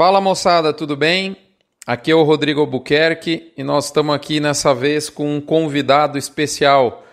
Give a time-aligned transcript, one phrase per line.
[0.00, 1.36] Fala moçada, tudo bem?
[1.86, 7.06] Aqui é o Rodrigo Albuquerque e nós estamos aqui nessa vez com um convidado especial,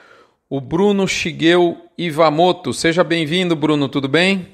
[0.50, 2.72] o Bruno Shigeu Ivamoto.
[2.72, 4.48] Seja bem-vindo, Bruno, tudo bem?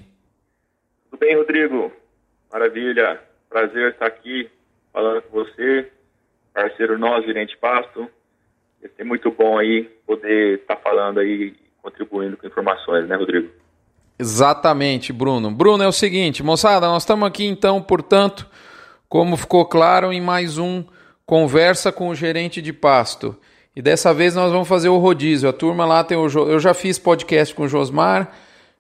[1.12, 1.94] Tudo bem, Rodrigo.
[2.52, 3.22] Maravilha.
[3.48, 4.50] Prazer estar aqui
[4.92, 5.92] falando com você,
[6.52, 8.10] parceiro nosso, gerente Pasto.
[8.98, 11.54] É muito bom aí poder estar falando aí,
[11.84, 13.52] contribuindo com informações, né, Rodrigo?
[14.24, 15.52] Exatamente, Bruno.
[15.52, 18.48] Bruno, é o seguinte, moçada, nós estamos aqui então, portanto,
[19.10, 20.82] como ficou claro, em mais um
[21.26, 23.36] Conversa com o Gerente de Pasto.
[23.76, 25.50] E dessa vez nós vamos fazer o rodízio.
[25.50, 26.26] A turma lá tem o.
[26.26, 28.32] Eu já fiz podcast com o Josmar,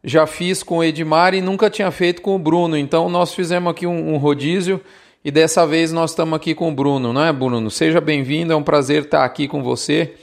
[0.01, 2.77] já fiz com o Edmar e nunca tinha feito com o Bruno.
[2.77, 4.79] Então nós fizemos aqui um, um rodízio
[5.25, 7.70] e dessa vez nós estamos aqui com o Bruno, não é, Bruno?
[7.70, 10.13] Seja bem-vindo, é um prazer estar aqui com você.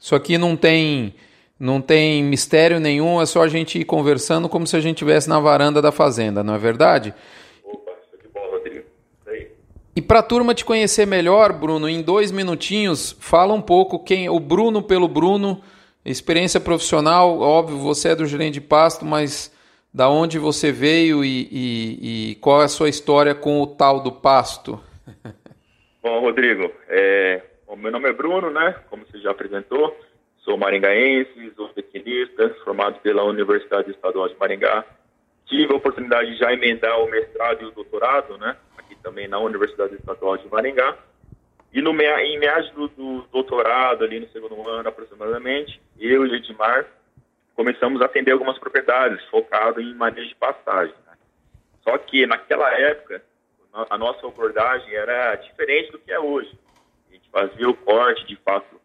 [0.00, 1.14] Isso aqui não tem
[1.58, 5.28] não tem mistério nenhum, é só a gente ir conversando como se a gente estivesse
[5.28, 7.14] na varanda da fazenda, não é verdade?
[7.64, 7.92] Opa,
[8.50, 8.84] Rodrigo.
[9.96, 14.28] E para a turma te conhecer melhor, Bruno, em dois minutinhos, fala um pouco quem
[14.28, 15.62] o Bruno pelo Bruno,
[16.04, 19.54] experiência profissional, óbvio, você é do gerente de pasto, mas
[19.92, 24.00] da onde você veio e, e, e qual é a sua história com o tal
[24.00, 24.80] do pasto?
[26.02, 28.74] Bom, Rodrigo, é, o meu nome é Bruno, né?
[28.90, 29.96] Como você já apresentou.
[30.44, 34.84] Sou maringaense, sou pequenista, formado pela Universidade Estadual de Maringá.
[35.46, 38.54] Tive a oportunidade de já emendar o mestrado e o doutorado, né?
[38.76, 40.98] Aqui também na Universidade Estadual de Maringá.
[41.72, 46.86] E no, em meados do, do doutorado, ali no segundo ano aproximadamente, eu e Edmar
[47.56, 50.94] começamos a atender algumas propriedades, focado em manejo de pastagem.
[51.06, 51.14] Né?
[51.82, 53.22] Só que naquela época,
[53.72, 56.52] a nossa abordagem era diferente do que é hoje.
[57.08, 58.83] A gente fazia o corte de fato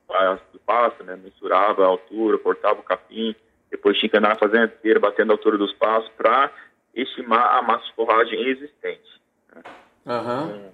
[0.52, 1.16] do pasto, né?
[1.16, 3.36] mensurava a altura, cortava o capim,
[3.70, 6.52] depois tinha que andar fazendo inteira, batendo a altura dos pastos para
[6.96, 9.22] estimar a massa de forragem existente.
[9.56, 9.62] Né?
[10.06, 10.72] Uhum.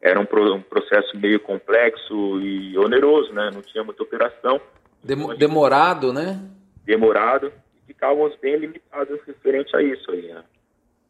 [0.00, 3.50] era um, um, processo meio complexo e oneroso, né?
[3.52, 4.60] não tinha muita operação.
[5.04, 6.40] Dem demorado, né?
[6.84, 10.32] Demorado e ficávamos bem limitados referente a isso aí.
[10.32, 10.42] Né?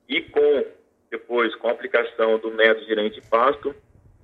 [0.09, 0.65] E com,
[1.11, 3.75] depois, com a aplicação do método gerente de pasto,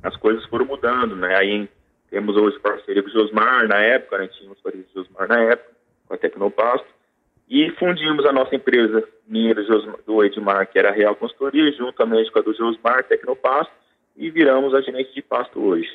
[0.02, 1.34] as coisas foram mudando, né?
[1.36, 1.68] Aí
[2.14, 4.28] temos hoje parceria com o Josmar na época, né?
[4.28, 5.70] tínhamos parceria com o Josmar na época,
[6.06, 6.86] com a Tecnopasto,
[7.48, 12.30] e fundimos a nossa empresa, minha do, do Edmar, que era a Real Consultoria, juntamente
[12.30, 13.72] com a do Josmar, Tecnopasto,
[14.16, 15.90] e viramos a gerente de pasto hoje.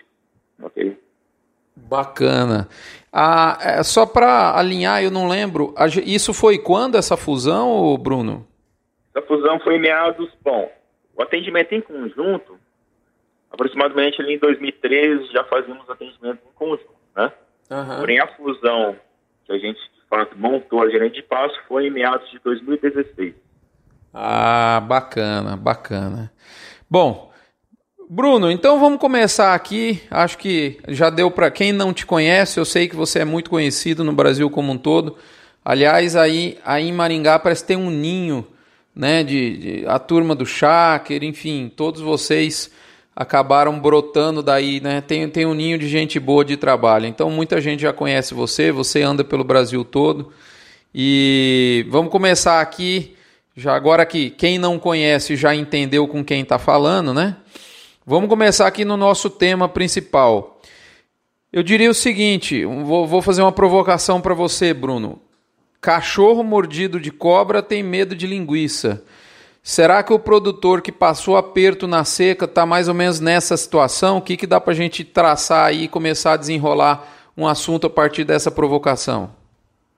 [0.61, 0.99] Ok?
[1.73, 2.67] Bacana.
[3.13, 5.73] Ah, é, só para alinhar, eu não lembro,
[6.05, 8.45] isso foi quando essa fusão, Bruno?
[9.15, 10.69] Essa fusão foi em meados, bom,
[11.15, 12.59] o atendimento em conjunto
[13.59, 17.31] aproximadamente ali em 2013 já fazíamos atendimento em conjunto, né?
[17.69, 17.97] Uhum.
[17.97, 18.95] Porém, a fusão
[19.45, 23.35] que a gente, de fato, montou a gerente de passo foi em meados de 2016.
[24.13, 26.31] Ah, bacana, bacana.
[26.89, 27.31] Bom,
[28.09, 30.01] Bruno, então vamos começar aqui.
[30.09, 33.49] Acho que já deu para quem não te conhece, eu sei que você é muito
[33.49, 35.17] conhecido no Brasil como um todo.
[35.63, 38.47] Aliás, aí, aí em Maringá parece ter um ninho,
[38.95, 42.71] né, de, de a turma do Cháquer, enfim, todos vocês
[43.19, 45.01] acabaram brotando daí, né?
[45.01, 47.05] Tem, tem um ninho de gente boa de trabalho.
[47.05, 50.31] Então muita gente já conhece você, você anda pelo Brasil todo.
[50.95, 53.17] E vamos começar aqui,
[53.57, 57.35] já agora que quem não conhece já entendeu com quem está falando, né?
[58.05, 60.61] Vamos começar aqui no nosso tema principal.
[61.51, 65.19] Eu diria o seguinte, vou, vou fazer uma provocação para você, Bruno.
[65.81, 69.03] Cachorro mordido de cobra tem medo de linguiça.
[69.61, 74.17] Será que o produtor que passou aperto na seca está mais ou menos nessa situação?
[74.17, 77.87] O que, que dá para a gente traçar aí e começar a desenrolar um assunto
[77.87, 79.35] a partir dessa provocação?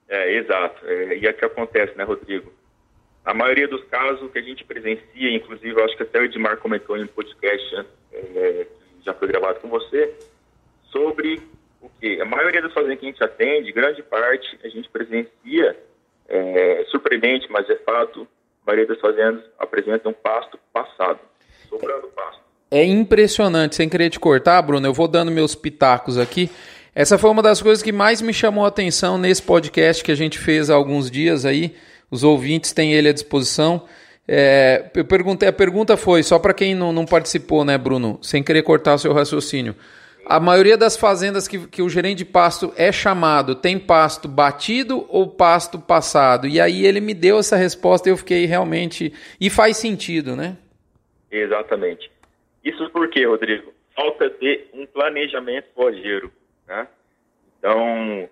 [0.09, 0.85] É, exato.
[0.85, 2.51] É, e é que acontece, né, Rodrigo?
[3.23, 6.97] A maioria dos casos que a gente presencia, inclusive, acho que até o Edmar comentou
[6.97, 10.13] em um podcast né, é, que já foi gravado com você,
[10.91, 11.39] sobre
[11.79, 15.77] o que a maioria das fazendas que a gente atende, grande parte, a gente presencia,
[16.27, 18.27] é, surpreendente, mas é fato,
[18.65, 21.19] a maioria das fazendas apresentam pasto passado,
[21.69, 22.41] sobrando pasto.
[22.69, 26.49] É impressionante, sem querer te cortar, Bruno, eu vou dando meus pitacos aqui.
[26.93, 30.15] Essa foi uma das coisas que mais me chamou a atenção nesse podcast que a
[30.15, 31.75] gente fez há alguns dias aí.
[32.09, 33.85] Os ouvintes têm ele à disposição.
[34.27, 38.19] É, eu perguntei, a pergunta foi, só para quem não, não participou, né, Bruno?
[38.21, 39.75] Sem querer cortar o seu raciocínio.
[40.25, 45.05] A maioria das fazendas que, que o gerente de pasto é chamado tem pasto batido
[45.09, 46.47] ou pasto passado?
[46.47, 49.13] E aí ele me deu essa resposta e eu fiquei realmente.
[49.39, 50.57] E faz sentido, né?
[51.31, 52.11] Exatamente.
[52.63, 53.73] Isso porque, Rodrigo?
[53.95, 56.31] Falta de um planejamento forjeiro.
[56.67, 56.87] Né?
[57.57, 58.29] Então,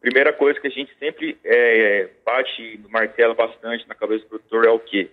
[0.00, 4.66] primeira coisa que a gente sempre é, bate no martelo bastante na cabeça do produtor
[4.66, 5.10] é o quê?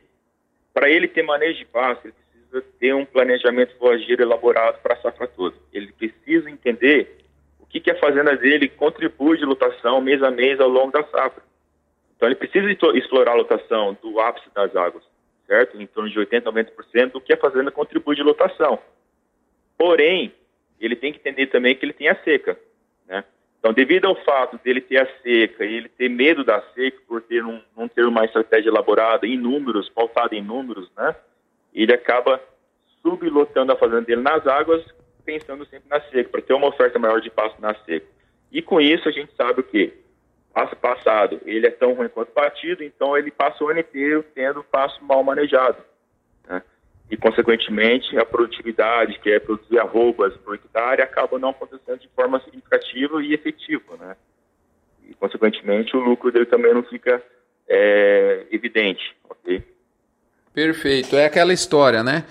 [0.73, 2.13] Para ele ter manejo de pasto, ele
[2.49, 5.55] precisa ter um planejamento forrageiro elaborado para a safra toda.
[5.71, 7.17] Ele precisa entender
[7.59, 11.03] o que, que a fazenda dele contribui de lotação mês a mês ao longo da
[11.03, 11.43] safra.
[12.15, 15.03] Então ele precisa explorar a lotação do ápice das águas,
[15.45, 15.79] certo?
[15.79, 18.79] Em torno de 80% a 90% do que a fazenda contribui de lotação.
[19.77, 20.33] Porém,
[20.79, 22.57] ele tem que entender também que ele tem a seca,
[23.07, 23.23] né?
[23.59, 27.21] Então, devido ao fato dele ter a seca e ele ter medo da seca por
[27.21, 31.15] ter um, não ter uma estratégia elaborada em números, pautada em números, né?
[31.81, 32.41] Ele acaba
[33.01, 34.83] sublotando a fazenda dele nas águas,
[35.23, 38.07] pensando sempre na seca, para ter uma oferta maior de pasto na seca.
[38.51, 39.93] E com isso a gente sabe o?
[40.53, 44.63] Passo passado, ele é tão ruim quanto batido, então ele passa o ano inteiro tendo
[44.63, 45.77] pasto mal manejado
[47.09, 52.39] e, consequentemente, a produtividade, que é produzir arrobas por hectare, acaba não acontecendo de forma
[52.41, 54.15] significativa e efetiva, né?
[55.09, 57.23] E, consequentemente, o lucro dele também não fica
[57.67, 59.63] é, evidente, ok?
[60.57, 61.15] Perfeito.
[61.15, 62.23] É aquela história, né?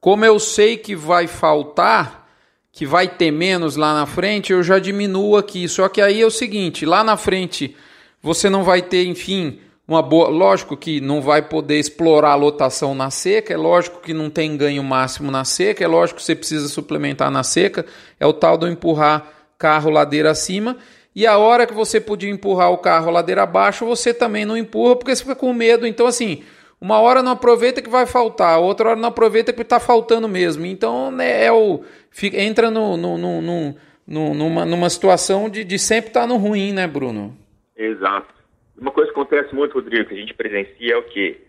[0.00, 2.30] Como eu sei que vai faltar,
[2.70, 5.66] que vai ter menos lá na frente, eu já diminuo aqui.
[5.66, 7.74] Só que aí é o seguinte, lá na frente
[8.22, 10.28] você não vai ter, enfim, uma boa.
[10.28, 14.56] Lógico que não vai poder explorar a lotação na seca, é lógico que não tem
[14.56, 17.84] ganho máximo na seca, é lógico que você precisa suplementar na seca,
[18.20, 19.26] é o tal do empurrar
[19.58, 20.76] carro ladeira acima.
[21.12, 24.94] E a hora que você podia empurrar o carro ladeira abaixo, você também não empurra
[24.94, 25.88] porque você fica com medo.
[25.88, 26.44] Então, assim,
[26.84, 30.66] uma hora não aproveita que vai faltar, outra hora não aproveita que está faltando mesmo.
[30.66, 33.74] Então, né, é o, fica, entra no, no, no,
[34.06, 37.34] no, numa, numa situação de, de sempre estar tá no ruim, né, Bruno?
[37.74, 38.34] Exato.
[38.76, 41.40] Uma coisa que acontece muito, Rodrigo, que a gente presencia é o quê?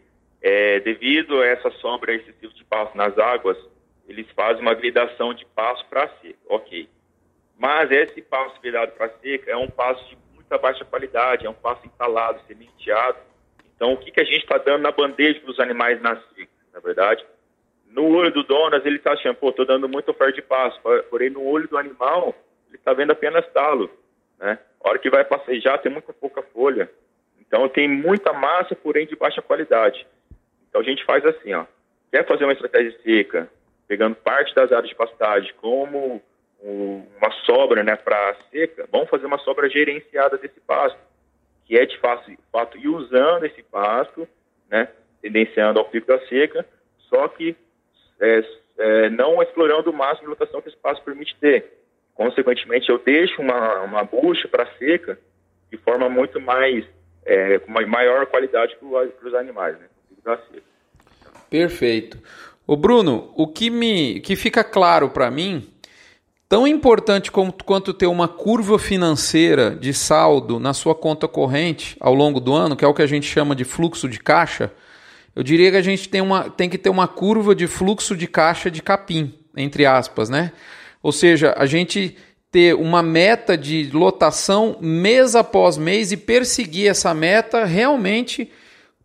[0.42, 3.58] É, devido a essa sombra excessiva de passo nas águas,
[4.08, 6.88] eles fazem uma gradação de passo para seca, ok.
[7.60, 11.54] Mas esse passo virado para seca é um passo de muita baixa qualidade, é um
[11.54, 13.18] passo instalado, sementeado.
[13.76, 16.52] Então, o que, que a gente está dando na bandeja para os animais na seca,
[16.74, 17.26] na verdade?
[17.90, 20.80] No olho do Donas, ele está achando, pô, estou dando muita oferta de passo,
[21.10, 22.36] porém no olho do animal,
[22.68, 23.90] ele está vendo apenas talo,
[24.40, 24.60] né?
[24.84, 26.90] A hora que vai passejar, tem muita pouca folha.
[27.40, 30.06] Então tem muita massa, porém de baixa qualidade.
[30.70, 31.66] Então a gente faz assim, ó.
[32.12, 33.50] Quer fazer uma estratégia seca,
[33.88, 36.22] pegando parte das áreas de pastagem como
[36.62, 40.98] uma sobra, né, para seca, vamos fazer uma sobra gerenciada desse pasto,
[41.66, 44.28] que é de fato ir usando esse pasto,
[44.70, 44.88] né,
[45.22, 46.66] tendenciando ao pico da seca,
[47.10, 47.56] só que
[48.20, 48.44] é,
[48.78, 51.74] é, não explorando o máximo de lotação que esse pasto permite ter.
[52.14, 55.20] Consequentemente, eu deixo uma, uma bucha para seca
[55.70, 56.86] de forma muito mais
[57.26, 59.88] é, com uma maior qualidade para os animais, né?
[61.50, 62.18] Perfeito.
[62.68, 65.68] O Bruno, o que me que fica claro para mim,
[66.48, 72.14] tão importante como, quanto ter uma curva financeira de saldo na sua conta corrente ao
[72.14, 74.72] longo do ano, que é o que a gente chama de fluxo de caixa,
[75.36, 78.26] eu diria que a gente tem, uma, tem que ter uma curva de fluxo de
[78.26, 80.52] caixa de capim, entre aspas, né?
[81.04, 82.16] Ou seja, a gente
[82.50, 88.50] ter uma meta de lotação mês após mês e perseguir essa meta realmente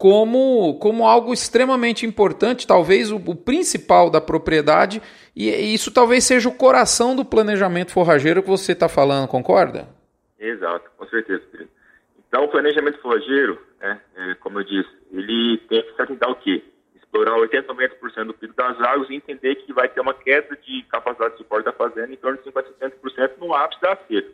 [0.00, 5.02] como, como algo extremamente importante, talvez o, o principal da propriedade,
[5.36, 9.86] e, e, isso talvez seja o coração do planejamento forrageiro que você está falando, concorda?
[10.38, 11.42] Exato, com certeza.
[12.26, 16.36] Então, o planejamento forrageiro, né, é, como eu disse, ele tem que se atentar ao
[16.36, 16.62] quê?
[16.96, 20.56] explorar 80 ou 90% do PIB das águas e entender que vai ter uma queda
[20.56, 23.96] de capacidade de suporte da fazenda em torno de 50% a 60% no ápice da
[24.08, 24.30] seca.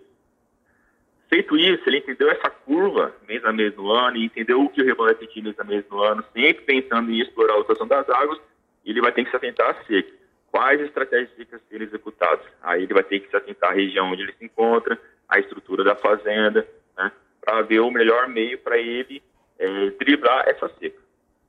[1.36, 4.80] Feito isso, ele entendeu essa curva mês a mês no ano e entendeu o que
[4.80, 7.86] o rebanho vai sentir mês a mês no ano, sempre pensando em explorar a lotação
[7.86, 8.40] das águas,
[8.86, 10.10] ele vai ter que se atentar à seca.
[10.50, 12.46] Quais estratégias secas serem executadas?
[12.62, 15.84] Aí ele vai ter que se atentar à região onde ele se encontra, à estrutura
[15.84, 16.66] da fazenda,
[16.96, 17.12] né,
[17.44, 19.22] para ver o melhor meio para ele
[19.58, 21.02] é, driblar essa seca.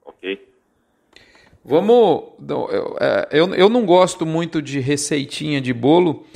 [0.03, 0.50] Ok?
[1.63, 2.34] Vamos.
[3.00, 6.27] É, eu, eu não gosto muito de receitinha de bolo,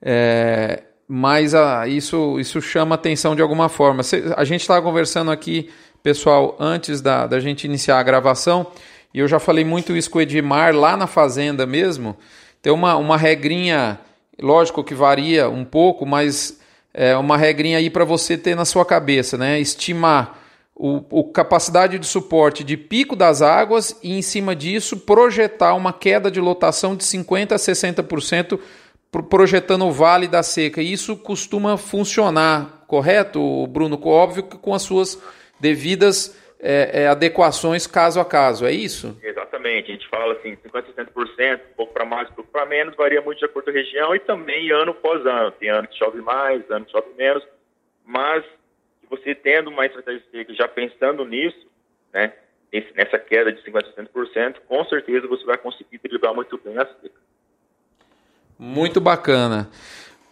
[0.00, 4.02] é, mas a, isso, isso chama atenção de alguma forma.
[4.36, 5.70] A gente estava conversando aqui,
[6.02, 8.66] pessoal, antes da, da gente iniciar a gravação,
[9.12, 12.16] e eu já falei muito isso com o Edmar lá na fazenda mesmo.
[12.60, 14.00] Tem uma, uma regrinha,
[14.40, 16.58] lógico que varia um pouco, mas
[16.92, 19.60] é uma regrinha aí para você ter na sua cabeça, né?
[19.60, 20.38] Estimar
[20.74, 25.92] o, o, capacidade de suporte de pico das águas e, em cima disso, projetar uma
[25.92, 28.58] queda de lotação de 50% a 60%,
[29.22, 30.82] projetando o vale da seca.
[30.82, 34.00] Isso costuma funcionar, correto, Bruno?
[34.04, 35.22] Óbvio que com as suas
[35.60, 39.18] devidas é, é, adequações caso a caso, é isso?
[39.22, 42.64] Exatamente, a gente fala assim, 50% a 60%, um pouco para mais, um pouco para
[42.64, 45.50] menos, varia muito de acordo com a região e também ano após ano.
[45.52, 47.44] Tem ano que chove mais, ano que chove menos,
[48.04, 48.42] mas
[49.10, 51.66] você tendo uma estratégia seca já pensando nisso,
[52.12, 52.32] né,
[52.94, 56.86] nessa queda de 50% a 60%, com certeza você vai conseguir driblar muito bem a
[56.86, 57.20] seca.
[58.58, 59.68] Muito bacana.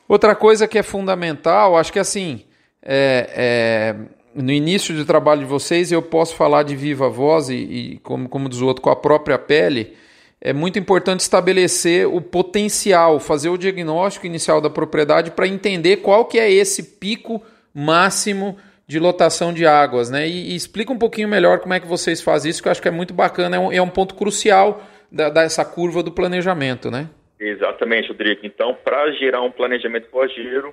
[0.09, 2.45] Outra coisa que é fundamental, acho que assim,
[2.83, 3.97] é, é,
[4.35, 8.29] no início do trabalho de vocês, eu posso falar de viva voz e, e como,
[8.29, 9.97] como diz o outro, com a própria pele,
[10.41, 16.25] é muito importante estabelecer o potencial, fazer o diagnóstico inicial da propriedade para entender qual
[16.25, 17.41] que é esse pico
[17.73, 20.29] máximo de lotação de águas, né?
[20.29, 22.83] E, e, explica um pouquinho melhor como é que vocês fazem isso, que eu acho
[22.83, 26.91] que é muito bacana, é um, é um ponto crucial da, dessa curva do planejamento,
[26.91, 27.09] né?
[27.45, 28.47] Exatamente, Rodrigo.
[28.47, 30.73] Então, para gerar um planejamento forrageiro,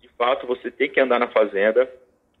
[0.00, 1.88] de fato, você tem que andar na fazenda,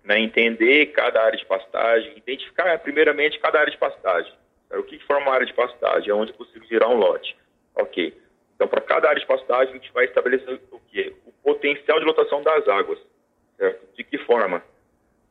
[0.02, 4.32] né, entender cada área de pastagem, identificar primeiramente cada área de pastagem.
[4.72, 6.10] O que forma uma área de pastagem?
[6.10, 7.36] É onde é possível gerar um lote.
[7.76, 8.20] Ok.
[8.56, 11.14] Então, para cada área de pastagem, a gente vai estabelecer o quê?
[11.24, 12.98] O potencial de lotação das águas.
[13.56, 13.94] Certo?
[13.94, 14.60] De que forma?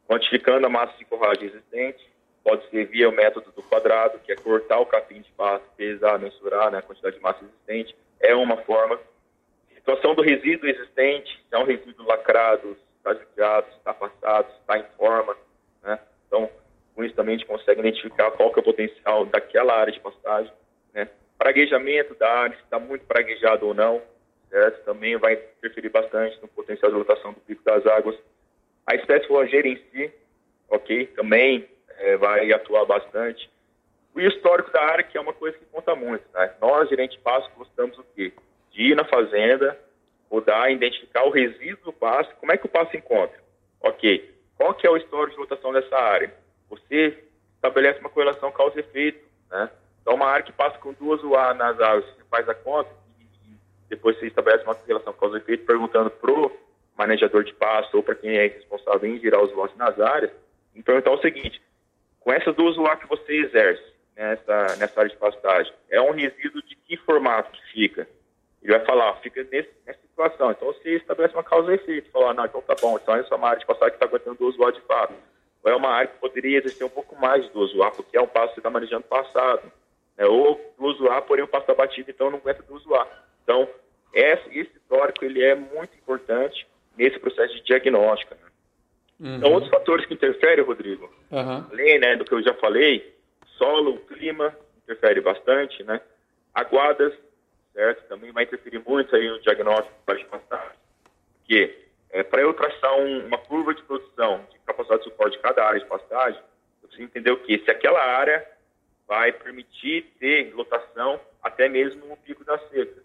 [0.07, 2.06] Quantificando a massa de forragem existente,
[2.47, 6.17] pode ser via o método do quadrado, que é cortar o capim de pasto, pesar,
[6.17, 8.97] mensurar né, a quantidade de massa existente, é uma forma.
[9.75, 14.85] Situação do resíduo existente, se é um resíduo lacrado, está judiado, está passado, está em
[14.97, 15.35] forma.
[15.83, 15.99] Né?
[16.25, 16.49] Então,
[16.95, 19.99] com isso também a gente consegue identificar qual que é o potencial daquela área de
[19.99, 20.53] pastagem.
[20.93, 21.09] Né?
[21.37, 24.01] Praguejamento da área, se está muito praguejado ou não,
[24.49, 24.85] certo?
[24.85, 28.15] também vai interferir bastante no potencial de lotação do pico das águas.
[28.85, 30.09] A espécie forrageira em si,
[30.69, 33.49] ok, também é, vai atuar bastante.
[34.13, 36.23] O histórico da área, que é uma coisa que conta muito.
[36.33, 36.53] Né?
[36.61, 38.33] Nós, gerente passo, gostamos o quê?
[38.71, 39.77] De ir na fazenda,
[40.29, 42.33] rodar, identificar o resíduo do passo.
[42.39, 43.37] Como é que o passo encontra?
[43.81, 46.33] Ok, qual que é o histórico de lotação dessa área?
[46.69, 47.17] Você
[47.55, 49.23] estabelece uma correlação causa-efeito.
[49.51, 49.69] Né?
[50.01, 52.89] Então, uma área que passa com duas UA nas áreas, você faz a conta
[53.19, 56.51] e depois você estabelece uma relação causa-efeito perguntando para o
[56.97, 60.31] manejador de pasto ou para quem é responsável em girar os lotes nas áreas,
[60.75, 61.61] então é o seguinte,
[62.27, 63.81] com essas duas UA que você exerce
[64.13, 68.05] nessa, nessa área de pastagem, é um resíduo de que formato que fica?
[68.61, 70.51] Ele vai falar, fica nesse, nessa situação.
[70.51, 73.37] Então você estabelece uma causa e efeito, falar, não, então tá bom, então essa é
[73.37, 75.13] uma área de pastagem que está aguentando duas UA de fato.
[75.63, 78.21] Ou é uma área que poderia exercer um pouco mais de duas UA, porque é
[78.21, 79.71] um passo que você está manejando passado.
[80.17, 80.25] Né?
[80.25, 83.07] Ou duas UA, porém o passo está batido, então não aguenta duas UA.
[83.41, 83.69] Então,
[84.13, 86.67] esse histórico ele é muito importante
[86.97, 88.35] nesse processo de diagnóstico.
[88.35, 88.46] Né?
[89.19, 89.37] Uhum.
[89.37, 91.65] Então, outros fatores que interferem, Rodrigo, uhum.
[91.71, 93.15] além né, do que eu já falei,
[93.57, 95.99] solo, clima, interfere bastante, né?
[96.53, 97.13] Aguadas,
[97.73, 98.07] certo?
[98.07, 100.75] Também vai interferir muito aí no diagnóstico para passar.
[101.39, 101.77] Porque
[102.11, 105.65] é, para eu traçar um, uma curva de produção de capacidade de suporte de cada
[105.65, 106.39] área de pastagem,
[106.81, 107.59] eu preciso entender o que?
[107.59, 108.45] Se aquela área
[109.07, 113.01] vai permitir ter lotação até mesmo no pico da seca.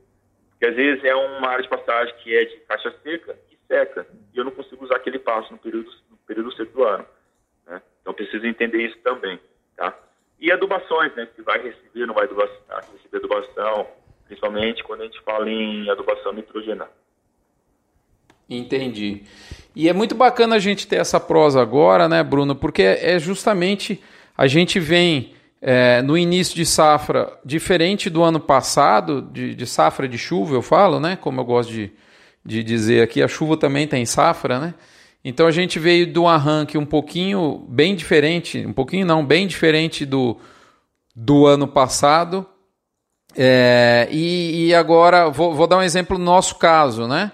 [0.51, 3.37] Porque às vezes é uma área de pastagem que é de caixa seca
[4.35, 7.07] e eu não consigo usar aquele passo no período, no período seco do ano.
[7.67, 7.81] Né?
[8.01, 9.41] Então preciso entender isso também.
[9.77, 9.97] Tá?
[10.39, 11.29] E adubações, né?
[11.35, 12.57] Se vai receber, não vai adubação,
[12.93, 13.87] receber adubação,
[14.27, 16.91] principalmente quando a gente fala em adubação nitrogenada.
[18.49, 19.23] Entendi.
[19.75, 22.55] E é muito bacana a gente ter essa prosa agora, né, Bruno?
[22.55, 24.03] Porque é justamente
[24.37, 30.09] a gente vem é, no início de safra, diferente do ano passado, de, de, safra
[30.09, 31.17] de chuva, eu falo, né?
[31.17, 31.93] Como eu gosto de,
[32.45, 34.75] de dizer aqui, a chuva também tem safra, né?
[35.25, 40.05] Então a gente veio do arranque um pouquinho bem diferente, um pouquinho não, bem diferente
[40.05, 40.37] do,
[41.15, 42.45] do ano passado.
[43.37, 47.33] É, e, e, agora vou, vou, dar um exemplo no nosso caso, né?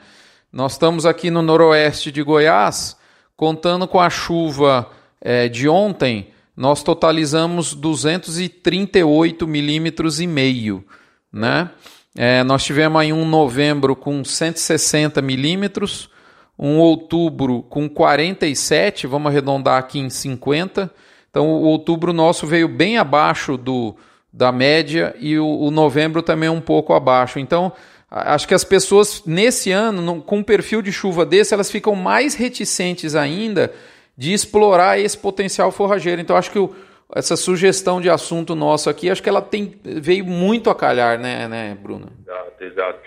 [0.52, 2.96] Nós estamos aqui no noroeste de Goiás,
[3.36, 10.84] contando com a chuva é, de ontem, nós totalizamos 238 milímetros e meio,
[11.32, 11.70] né?
[12.16, 16.10] É, nós tivemos aí um novembro com 160 milímetros,
[16.58, 20.90] um outubro com 47, vamos arredondar aqui em 50.
[21.30, 23.94] Então o outubro nosso veio bem abaixo do,
[24.32, 27.38] da média e o, o novembro também um pouco abaixo.
[27.38, 27.72] Então
[28.10, 32.34] acho que as pessoas nesse ano, com um perfil de chuva desse, elas ficam mais
[32.34, 33.72] reticentes ainda
[34.16, 36.20] de explorar esse potencial forrageiro.
[36.20, 36.74] Então acho que o,
[37.14, 41.48] essa sugestão de assunto nosso aqui, acho que ela tem, veio muito a calhar, né,
[41.48, 42.12] né Bruno?
[42.22, 43.00] Exato, exato.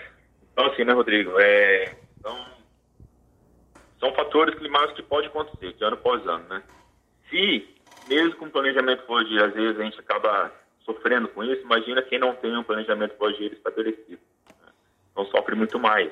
[0.52, 1.38] Então, assim, né, Rodrigo?
[1.38, 2.46] É, são,
[4.00, 6.62] são fatores climáticos que podem acontecer, de ano após ano, né?
[7.30, 7.68] Se,
[8.08, 10.52] mesmo com planejamento forrageiro, às vezes a gente acaba
[10.84, 14.20] sofrendo com isso, imagina quem não tem um planejamento forrageiro estabelecido.
[14.48, 14.72] Né?
[15.12, 16.10] Então, sofre muito mais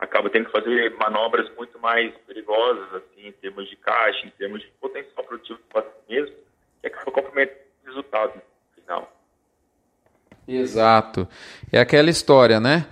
[0.00, 4.60] acaba tendo que fazer manobras muito mais perigosas, assim, em termos de caixa, em termos
[4.60, 6.34] de potencial produtivo do mesmo,
[6.80, 8.40] que acaba comprometendo o resultado
[8.74, 9.12] final.
[10.48, 11.28] Exato.
[11.70, 12.86] É aquela história, né?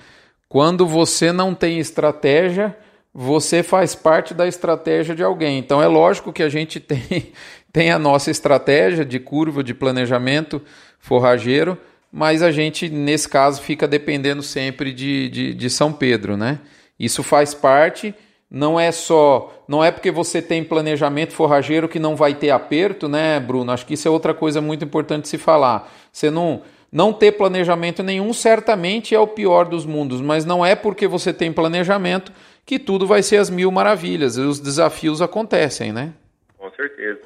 [0.49, 2.77] Quando você não tem estratégia,
[3.13, 5.59] você faz parte da estratégia de alguém.
[5.59, 7.33] Então é lógico que a gente tem,
[7.73, 10.63] tem a nossa estratégia de curva de planejamento
[10.99, 11.79] forrageiro,
[12.13, 16.59] mas a gente, nesse caso, fica dependendo sempre de, de, de São Pedro, né?
[16.99, 18.15] Isso faz parte,
[18.51, 19.63] não é só.
[19.69, 23.71] Não é porque você tem planejamento forrageiro que não vai ter aperto, né, Bruno?
[23.71, 25.91] Acho que isso é outra coisa muito importante se falar.
[26.13, 26.63] Você não.
[26.91, 31.35] Não ter planejamento nenhum certamente é o pior dos mundos, mas não é porque você
[31.35, 32.33] tem planejamento
[32.65, 34.39] que tudo vai ser as mil maravilhas.
[34.39, 36.15] Os desafios acontecem, né?
[36.57, 37.21] Com certeza.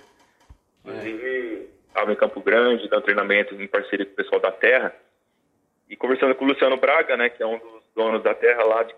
[0.85, 4.93] Inclusive, estava em Campo Grande, dando treinamento em parceria com o pessoal da Terra,
[5.89, 8.83] e conversando com o Luciano Braga, né, que é um dos donos da Terra lá,
[8.83, 8.95] de,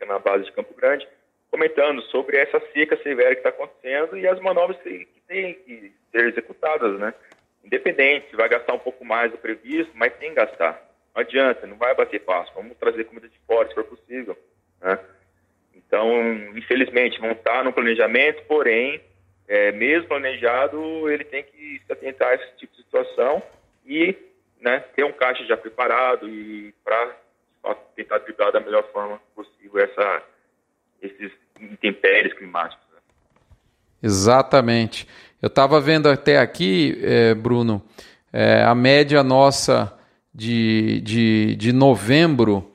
[0.00, 1.06] fica na base de Campo Grande,
[1.50, 6.28] comentando sobre essa seca severa que está acontecendo e as manobras que, têm que ser
[6.28, 7.12] executadas, né?
[7.62, 10.80] Independente, vai gastar um pouco mais do previsto, mas tem que gastar.
[11.14, 12.52] Não adianta, não vai bater passo.
[12.54, 14.36] Vamos trazer comida de fora, se for possível.
[14.80, 14.98] Né?
[15.74, 16.22] Então,
[16.56, 19.00] infelizmente, não está no planejamento, porém,
[19.46, 23.42] é, mesmo planejado, ele tem que se atentar a esse tipo de situação
[23.84, 24.16] e
[24.60, 27.14] né, ter um caixa já preparado e para
[27.94, 29.20] tentar driblar da melhor forma
[29.78, 30.22] essa,
[31.02, 32.84] esses intempéries climáticos.
[32.92, 32.98] Né?
[34.02, 35.06] Exatamente.
[35.40, 37.82] Eu estava vendo até aqui, é, Bruno,
[38.32, 39.96] é, a média nossa
[40.34, 42.70] de, de, de novembro,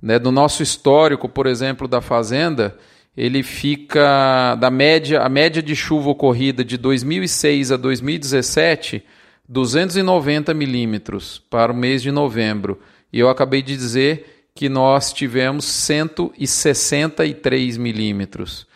[0.00, 2.76] né, do nosso histórico, por exemplo, da Fazenda,
[3.16, 9.04] ele fica da média, a média de chuva ocorrida de 2006 a 2017,
[9.48, 12.80] 290 milímetros para o mês de novembro.
[13.12, 18.68] E eu acabei de dizer que nós tivemos 163 milímetros.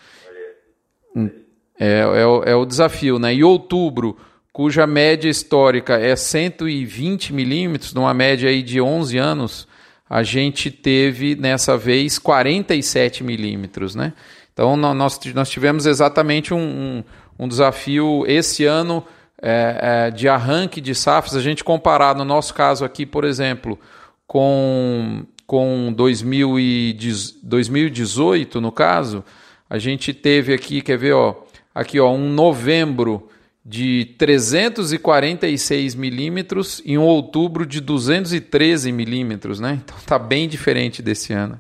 [1.79, 3.35] É, é, é, o desafio, né?
[3.35, 4.17] E outubro,
[4.53, 9.69] cuja média histórica é 120 milímetros, numa média aí de 11 anos,
[10.09, 14.13] a gente teve nessa vez 47 milímetros, né?
[14.53, 17.05] Então nós, nós tivemos exatamente um, um,
[17.39, 19.05] um desafio esse ano
[19.43, 21.35] é, é, de arranque de safras.
[21.35, 23.79] A gente comparar no nosso caso aqui, por exemplo,
[24.27, 29.25] com, com 2018, no caso,
[29.69, 33.29] a gente teve aqui, quer ver, ó, aqui ó, um novembro
[33.65, 39.81] de 346 milímetros e um outubro de 213 milímetros, né?
[39.83, 41.59] Então tá bem diferente desse ano.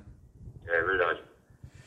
[0.66, 1.22] É verdade.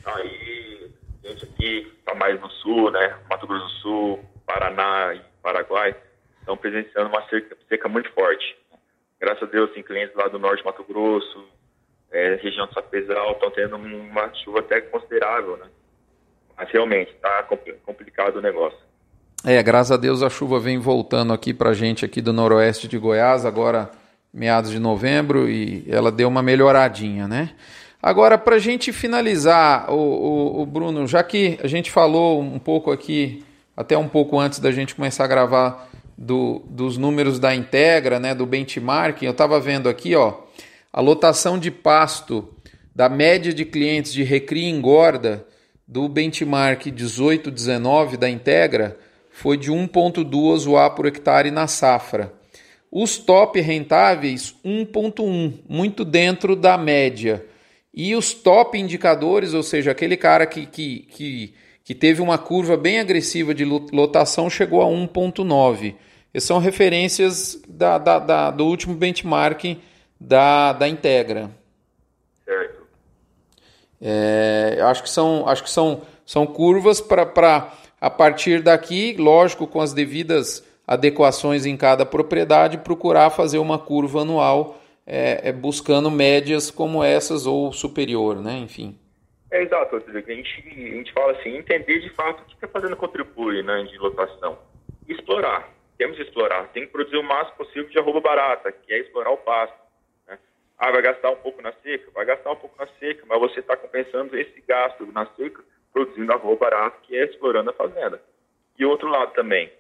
[0.06, 0.92] Aí,
[1.24, 3.16] gente aqui tá mais no sul, né?
[3.30, 5.96] Mato Grosso do Sul, Paraná e Paraguai
[6.40, 8.58] estão presenciando uma seca, seca muito forte.
[9.20, 11.46] Graças a Deus, tem clientes lá do norte de Mato Grosso,
[12.12, 15.68] é, região do Sapezal, estão tendo uma chuva até considerável, né?
[16.58, 17.44] Mas realmente está
[17.86, 18.80] complicado o negócio.
[19.46, 22.98] É, graças a Deus a chuva vem voltando aqui para gente aqui do noroeste de
[22.98, 23.92] Goiás, agora
[24.34, 27.52] meados de novembro, e ela deu uma melhoradinha, né?
[28.02, 32.60] Agora, para a gente finalizar, o, o, o, Bruno, já que a gente falou um
[32.60, 33.44] pouco aqui,
[33.76, 38.36] até um pouco antes da gente começar a gravar do, dos números da Integra, né,
[38.36, 40.34] do benchmarking, eu estava vendo aqui, ó,
[40.98, 42.56] a lotação de pasto
[42.96, 45.46] da média de clientes de recria engorda
[45.88, 48.98] do benchmark 18-19 da Integra
[49.30, 52.34] foi de 1,2 UA por hectare na safra.
[52.92, 57.46] Os top rentáveis, 1,1, muito dentro da média.
[57.94, 62.76] E os top indicadores, ou seja, aquele cara que, que, que, que teve uma curva
[62.76, 65.94] bem agressiva de lotação, chegou a 1,9.
[66.34, 69.80] Essas são referências da, da, da, do último benchmarking
[70.20, 71.50] da, da Integra.
[72.44, 72.88] Certo.
[74.02, 79.82] É, acho que são, acho que são, são curvas para a partir daqui, lógico, com
[79.82, 86.70] as devidas adequações em cada propriedade, procurar fazer uma curva anual é, é buscando médias
[86.70, 88.58] como essas ou superior, né?
[88.58, 88.98] Enfim.
[89.50, 92.98] É exato, a gente, a gente fala assim, entender de fato o que está fazendo
[92.98, 94.60] contribui né, de lotação.
[95.08, 99.00] Explorar, temos que explorar, tem que produzir o máximo possível de arroba barata, que é
[99.00, 99.87] explorar o pasto.
[100.78, 100.88] Né?
[100.88, 102.12] Ah, vai gastar um pouco na seca?
[102.12, 106.32] Vai gastar um pouco na seca, mas você está compensando esse gasto na seca produzindo
[106.32, 108.22] arroz barato, que é explorando a fazenda.
[108.78, 109.72] E outro lado também,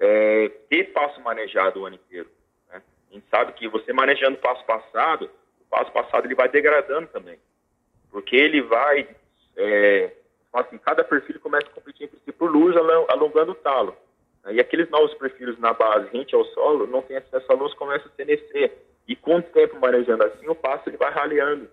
[0.00, 2.28] é, ter passo manejado o ano inteiro.
[2.68, 2.82] Né?
[3.10, 7.06] A gente sabe que você manejando o passo passado, o passo passado ele vai degradando
[7.06, 7.38] também.
[8.10, 9.08] Porque ele vai,
[9.56, 10.12] é,
[10.52, 13.96] assim, cada perfil começa a competir entre si por luz, alongando o talo.
[14.50, 18.08] E aqueles novos perfis na base, rente ao solo, não tem acesso à luz, começa
[18.08, 18.76] a senecer.
[19.06, 21.68] E com o tempo manejando assim, o passo ele vai raleando.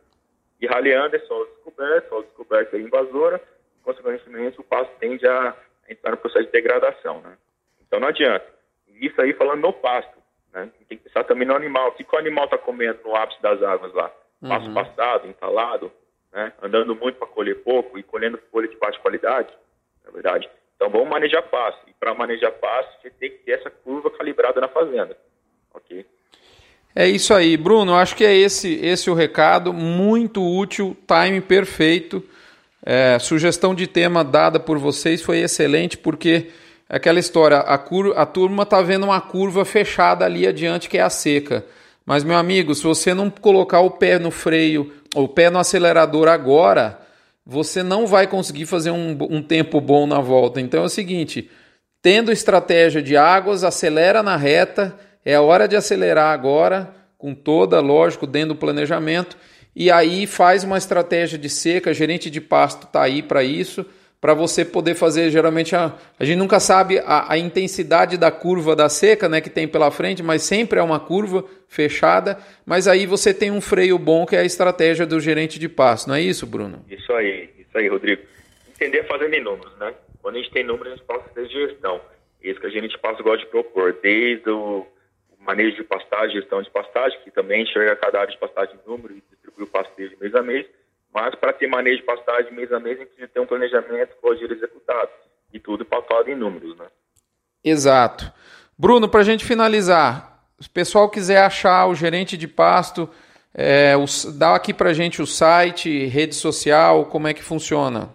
[0.60, 3.42] E raleando é solo descoberto, solo descoberto é invasora,
[3.84, 5.56] consequentemente o pasto tende a
[5.90, 7.38] entrar no processo de degradação, né?
[7.82, 8.46] Então não adianta.
[8.88, 10.18] Isso aí falando no pasto,
[10.54, 10.70] né?
[10.88, 11.90] Tem que pensar também no animal.
[11.90, 14.12] O que, que o animal está comendo no ápice das águas lá?
[14.48, 14.74] Pasto uhum.
[14.74, 15.92] pastado, entalado,
[16.32, 16.54] né?
[16.62, 19.54] andando muito para colher pouco e colhendo folha de baixa qualidade,
[20.04, 20.50] na verdade.
[20.76, 21.88] Então vamos manejar pasto.
[21.88, 25.18] E para manejar pasto, você tem que ter essa curva calibrada na fazenda.
[26.96, 27.96] É isso aí, Bruno.
[27.96, 29.74] Acho que é esse, esse o recado.
[29.74, 32.24] Muito útil, time perfeito.
[32.86, 36.48] É, sugestão de tema dada por vocês foi excelente, porque
[36.90, 41.02] aquela história, a, cur, a turma está vendo uma curva fechada ali adiante, que é
[41.02, 41.66] a seca.
[42.06, 46.28] Mas, meu amigo, se você não colocar o pé no freio, o pé no acelerador
[46.28, 47.00] agora,
[47.46, 50.60] você não vai conseguir fazer um, um tempo bom na volta.
[50.60, 51.50] Então é o seguinte:
[52.02, 57.80] tendo estratégia de águas, acelera na reta, é a hora de acelerar agora, com toda,
[57.80, 59.38] lógico, dentro do planejamento,
[59.76, 63.86] e aí faz uma estratégia de seca, gerente de pasto está aí para isso
[64.22, 68.76] para você poder fazer geralmente a, a gente nunca sabe a, a, intensidade da curva
[68.76, 73.08] da seca né que tem pela frente mas sempre é uma curva fechada mas aí
[73.08, 76.22] você tem um freio bom que é a estratégia do gerente de passo não é
[76.22, 76.86] isso Bruno?
[76.88, 78.22] Isso aí isso aí Rodrigo.
[78.70, 79.92] Entender fazendo em números né?
[80.22, 82.00] Quando a gente tem números a gente passa de gestão.
[82.44, 84.86] Isso que a gente passa gosta de propor desde o
[85.42, 89.14] manejo de pastagem gestão de pastagem que também enxerga cada área de pastagem em número
[89.14, 90.66] e distribui o pastejo mês a mês
[91.14, 94.16] mas para ter manejo de pastagem mês a mês, a gente precisa ter um planejamento
[94.22, 95.10] com o executado.
[95.54, 96.86] E tudo pautado em números, né?
[97.64, 98.32] Exato.
[98.78, 103.10] Bruno, para a gente finalizar, se o pessoal quiser achar o gerente de pasto,
[103.54, 104.06] é, o,
[104.38, 108.10] dá aqui para a gente o site, rede social, como é que funciona?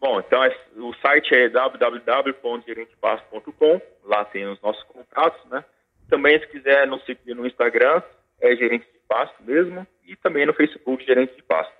[0.00, 5.64] Bom, então é, o site é www.gerentepasto.com, lá tem os nossos contatos, né?
[6.08, 8.02] Também, se quiser nos seguir no Instagram,
[8.40, 11.72] é Gerente de Pasto mesmo, e também no Facebook, Gerente de Pasto.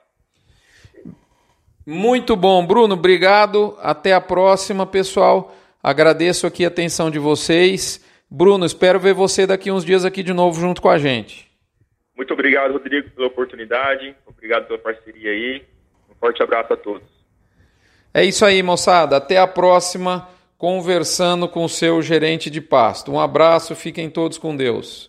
[1.87, 2.95] Muito bom, Bruno.
[2.95, 3.77] Obrigado.
[3.81, 5.55] Até a próxima, pessoal.
[5.83, 8.05] Agradeço aqui a atenção de vocês.
[8.31, 11.51] Bruno, espero ver você daqui uns dias aqui de novo junto com a gente.
[12.15, 14.15] Muito obrigado, Rodrigo, pela oportunidade.
[14.27, 15.65] Obrigado pela parceria aí.
[16.11, 17.09] Um forte abraço a todos.
[18.13, 19.17] É isso aí, moçada.
[19.17, 20.29] Até a próxima,
[20.59, 23.13] conversando com o seu gerente de pasto.
[23.13, 25.09] Um abraço, fiquem todos com Deus.